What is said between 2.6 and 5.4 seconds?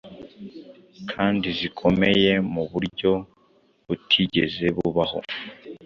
buryo butigeze bubaho.